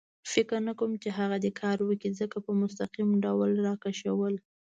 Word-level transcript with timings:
فکر 0.33 0.57
نه 0.67 0.73
کوم 0.79 0.91
چې 1.03 1.09
هغه 1.19 1.37
دې 1.43 1.51
کار 1.61 1.77
وکړي، 1.83 2.11
ځکه 2.21 2.37
په 2.45 2.51
مستقیم 2.61 3.09
ډول 3.23 3.51
را 3.65 3.73
کشول. 3.83 4.35